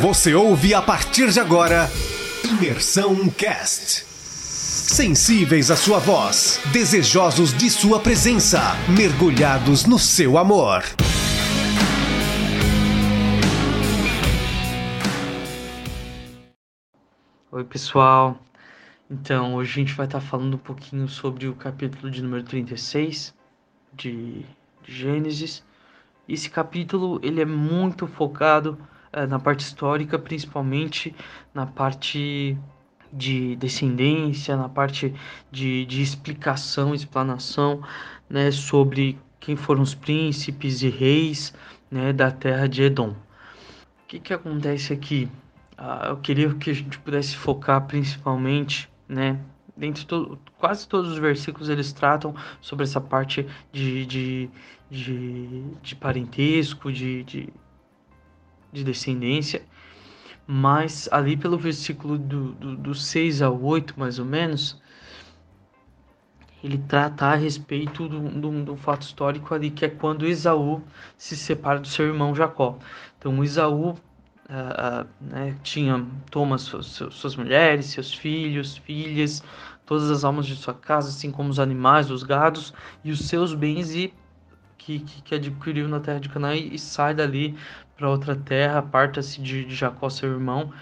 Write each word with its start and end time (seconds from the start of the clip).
Você 0.00 0.34
ouve 0.34 0.74
a 0.74 0.82
partir 0.82 1.30
de 1.30 1.40
agora 1.40 1.88
Imersão 2.44 3.30
Cast. 3.30 4.04
Sensíveis 4.04 5.70
à 5.70 5.76
sua 5.76 5.98
voz, 5.98 6.60
desejosos 6.70 7.56
de 7.56 7.70
sua 7.70 7.98
presença, 7.98 8.60
mergulhados 8.94 9.86
no 9.86 9.98
seu 9.98 10.36
amor. 10.36 10.82
Oi, 17.50 17.64
pessoal. 17.64 18.38
Então, 19.10 19.54
hoje 19.54 19.70
a 19.70 19.74
gente 19.82 19.94
vai 19.94 20.04
estar 20.04 20.20
falando 20.20 20.54
um 20.54 20.58
pouquinho 20.58 21.08
sobre 21.08 21.48
o 21.48 21.54
capítulo 21.54 22.10
de 22.10 22.22
número 22.22 22.42
36 22.42 23.34
de, 23.94 24.44
de 24.84 24.92
Gênesis. 24.94 25.64
Esse 26.28 26.50
capítulo 26.50 27.18
ele 27.22 27.40
é 27.40 27.46
muito 27.46 28.06
focado 28.06 28.78
na 29.24 29.38
parte 29.38 29.60
histórica, 29.60 30.18
principalmente 30.18 31.14
na 31.54 31.64
parte 31.64 32.58
de 33.12 33.56
descendência, 33.56 34.56
na 34.56 34.68
parte 34.68 35.14
de, 35.50 35.86
de 35.86 36.02
explicação, 36.02 36.94
explanação, 36.94 37.82
né, 38.28 38.50
sobre 38.50 39.18
quem 39.40 39.56
foram 39.56 39.82
os 39.82 39.94
príncipes 39.94 40.82
e 40.82 40.88
reis, 40.88 41.54
né, 41.90 42.12
da 42.12 42.30
terra 42.30 42.66
de 42.68 42.82
Edom. 42.82 43.10
O 43.10 43.14
que 44.08 44.18
que 44.18 44.34
acontece 44.34 44.92
aqui? 44.92 45.28
Ah, 45.78 46.08
eu 46.10 46.16
queria 46.18 46.52
que 46.54 46.70
a 46.70 46.74
gente 46.74 46.98
pudesse 46.98 47.36
focar 47.36 47.86
principalmente, 47.86 48.90
né, 49.08 49.38
dentro 49.76 50.04
de 50.04 50.38
quase 50.58 50.88
todos 50.88 51.12
os 51.12 51.18
versículos 51.18 51.68
eles 51.68 51.92
tratam 51.92 52.34
sobre 52.60 52.84
essa 52.84 53.00
parte 53.00 53.46
de, 53.72 54.06
de, 54.06 54.50
de, 54.90 55.62
de 55.82 55.94
parentesco, 55.94 56.90
de, 56.90 57.22
de, 57.24 57.52
de, 58.76 58.84
descendência, 58.84 59.62
mas 60.46 61.08
ali 61.10 61.36
pelo 61.36 61.58
versículo 61.58 62.18
do, 62.18 62.52
do, 62.52 62.76
do 62.76 62.94
6 62.94 63.42
ao 63.42 63.60
8, 63.60 63.98
mais 63.98 64.18
ou 64.18 64.24
menos, 64.24 64.80
ele 66.62 66.78
trata 66.78 67.26
a 67.26 67.34
respeito 67.34 68.08
do, 68.08 68.76
fato 68.76 69.02
histórico 69.02 69.54
ali, 69.54 69.70
que 69.70 69.84
é 69.84 69.88
quando 69.88 70.26
Esaú 70.26 70.82
se 71.16 71.36
separa 71.36 71.78
do 71.80 71.88
seu 71.88 72.06
irmão 72.06 72.34
Jacó. 72.34 72.78
Então, 73.18 73.42
Esaú 73.42 73.90
uh, 73.90 75.06
né, 75.20 75.56
tinha 75.62 76.04
toma 76.30 76.58
suas, 76.58 76.86
suas 76.86 77.36
mulheres, 77.36 77.86
seus 77.86 78.12
filhos, 78.12 78.76
filhas, 78.76 79.42
todas 79.84 80.10
as 80.10 80.24
almas 80.24 80.46
de 80.46 80.56
sua 80.56 80.74
casa, 80.74 81.08
assim 81.08 81.30
como 81.30 81.50
os 81.50 81.60
animais, 81.60 82.10
os 82.10 82.22
gados 82.22 82.74
e 83.04 83.10
os 83.10 83.28
seus 83.28 83.54
bens 83.54 83.94
e 83.94 84.12
que, 84.86 85.00
que, 85.00 85.22
que 85.22 85.34
adquiriu 85.34 85.88
na 85.88 85.98
terra 85.98 86.20
de 86.20 86.28
Canaã 86.28 86.54
e, 86.54 86.76
e 86.76 86.78
sai 86.78 87.12
dali 87.12 87.58
para 87.96 88.08
outra 88.08 88.36
terra, 88.36 88.78
aparta-se 88.78 89.40
de, 89.40 89.64
de, 89.64 89.74
Jacó, 89.74 90.08
seu 90.08 90.30
irmão, 90.30 90.72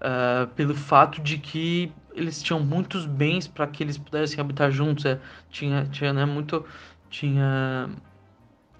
uh, 0.00 0.46
pelo 0.54 0.74
fato 0.74 1.20
de 1.20 1.36
que 1.36 1.92
eles 2.14 2.42
tinham 2.42 2.60
muitos 2.60 3.04
bens 3.04 3.46
para 3.46 3.66
que 3.66 3.82
eles 3.82 3.98
pudessem 3.98 4.40
habitar 4.40 4.70
juntos. 4.70 5.04
É, 5.04 5.20
tinha, 5.50 5.84
tinha, 5.86 6.12
né, 6.14 6.24
muito, 6.24 6.64
tinha 7.10 7.90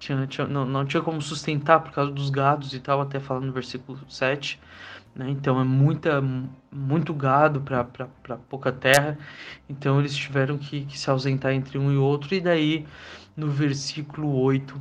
tinha, 0.00 0.26
tinha, 0.26 0.46
não, 0.46 0.64
não 0.64 0.84
tinha 0.84 1.02
como 1.02 1.20
sustentar 1.20 1.80
por 1.80 1.92
causa 1.92 2.10
dos 2.10 2.30
gados 2.30 2.72
e 2.72 2.80
tal, 2.80 3.02
até 3.02 3.20
falando 3.20 3.46
no 3.46 3.52
versículo 3.52 3.98
7. 4.08 4.58
Né? 5.14 5.28
Então 5.30 5.60
é 5.60 5.64
muita, 5.64 6.22
muito 6.72 7.12
gado 7.12 7.60
para 7.60 7.84
pouca 8.48 8.72
terra. 8.72 9.18
Então 9.68 10.00
eles 10.00 10.16
tiveram 10.16 10.56
que, 10.56 10.86
que, 10.86 10.98
se 10.98 11.08
ausentar 11.10 11.52
entre 11.52 11.78
um 11.78 11.92
e 11.92 11.96
outro. 11.96 12.34
E 12.34 12.40
daí, 12.40 12.86
no 13.36 13.48
versículo 13.48 14.34
8, 14.40 14.80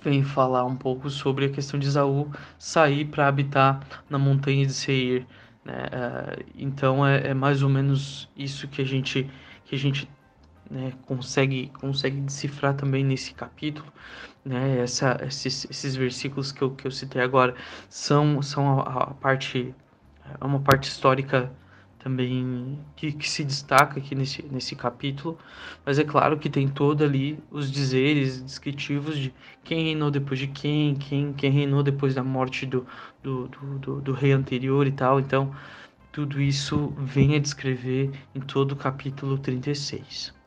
vem 0.00 0.22
falar 0.22 0.64
um 0.64 0.76
pouco 0.76 1.10
sobre 1.10 1.46
a 1.46 1.50
questão 1.50 1.78
de 1.78 1.88
Isaú 1.88 2.30
sair 2.56 3.04
para 3.06 3.26
habitar 3.26 3.80
na 4.08 4.18
montanha 4.18 4.64
de 4.64 4.72
Seir. 4.72 5.26
Né? 5.64 5.74
Uh, 5.74 6.44
então 6.56 7.04
é, 7.04 7.28
é 7.28 7.34
mais 7.34 7.64
ou 7.64 7.68
menos 7.68 8.28
isso 8.36 8.68
que 8.68 8.80
a 8.80 8.84
gente, 8.84 9.28
que 9.64 9.74
a 9.74 9.78
gente 9.78 10.08
né, 10.70 10.92
consegue, 11.06 11.70
consegue 11.80 12.20
decifrar 12.20 12.74
também 12.74 13.04
nesse 13.04 13.34
capítulo. 13.34 13.90
Né, 14.44 14.80
essa, 14.80 15.18
esses, 15.26 15.66
esses 15.70 15.96
versículos 15.96 16.52
que 16.52 16.62
eu, 16.62 16.70
que 16.70 16.86
eu 16.86 16.90
citei 16.90 17.20
agora 17.20 17.54
são, 17.88 18.40
são 18.42 18.80
a, 18.80 19.04
a 19.04 19.14
parte, 19.14 19.74
é 20.40 20.44
uma 20.44 20.60
parte 20.60 20.88
histórica 20.88 21.52
também 21.98 22.78
que, 22.96 23.12
que, 23.12 23.28
se 23.28 23.44
destaca 23.44 23.98
aqui 23.98 24.14
nesse, 24.14 24.42
nesse 24.50 24.76
capítulo, 24.76 25.36
mas 25.84 25.98
é 25.98 26.04
claro 26.04 26.38
que 26.38 26.48
tem 26.48 26.68
todo 26.68 27.02
ali 27.02 27.38
os 27.50 27.70
dizeres 27.70 28.40
descritivos 28.40 29.18
de 29.18 29.34
quem 29.64 29.84
reinou 29.84 30.10
depois 30.10 30.38
de 30.38 30.46
quem, 30.46 30.94
quem, 30.94 31.32
quem 31.32 31.50
reinou 31.50 31.82
depois 31.82 32.14
da 32.14 32.22
morte 32.22 32.64
do, 32.64 32.86
do, 33.22 33.48
do, 33.48 33.78
do, 33.78 34.00
do 34.00 34.12
rei 34.12 34.32
anterior 34.32 34.86
e 34.86 34.92
tal, 34.92 35.18
então 35.18 35.52
tudo 36.12 36.40
isso 36.40 36.94
vem 36.98 37.34
a 37.34 37.38
descrever 37.38 38.12
em 38.34 38.40
todo 38.40 38.72
o 38.72 38.76
capítulo 38.76 39.36
36. 39.36 40.37